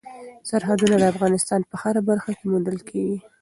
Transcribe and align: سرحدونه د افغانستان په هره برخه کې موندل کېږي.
سرحدونه 0.49 0.95
د 0.97 1.03
افغانستان 1.13 1.59
په 1.69 1.75
هره 1.81 2.01
برخه 2.09 2.31
کې 2.37 2.45
موندل 2.51 2.77
کېږي. 2.89 3.17